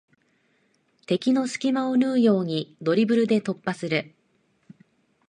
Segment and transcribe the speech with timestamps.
[1.05, 4.15] 敵の隙間を縫うようにドリブルで突破する